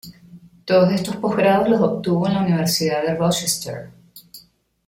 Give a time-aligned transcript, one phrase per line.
[0.65, 3.91] Todos estos postgrados los obtuvo en la Universidad de Rochester.